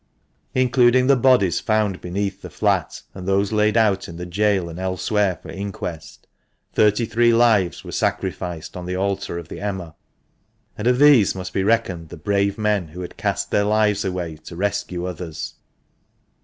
Including 0.55 1.05
the 1.05 1.15
bodies 1.15 1.59
found 1.59 2.01
beneath 2.01 2.41
the 2.41 2.49
flat 2.49 3.03
and 3.13 3.27
those 3.27 3.51
laid 3.51 3.77
out 3.77 4.07
in 4.07 4.17
the 4.17 4.25
gaol 4.25 4.67
and 4.67 4.79
elsewhere 4.79 5.37
for 5.39 5.51
inquest, 5.51 6.25
thirty 6.73 7.05
three 7.05 7.31
lives 7.31 7.83
were 7.83 7.91
sacrificed 7.91 8.75
on 8.75 8.87
the 8.87 8.95
altar 8.95 9.37
of 9.37 9.47
the 9.47 9.61
Emma; 9.61 9.93
and 10.75 10.87
of 10.87 10.97
these 10.97 11.35
must 11.35 11.53
be 11.53 11.61
reckoned 11.63 12.09
the 12.09 12.17
brave 12.17 12.57
men 12.57 12.87
who 12.87 13.07
cast 13.09 13.51
their 13.51 13.63
lives 13.63 14.03
away 14.03 14.37
to 14.37 14.55
rescue 14.55 15.05
others. 15.05 15.53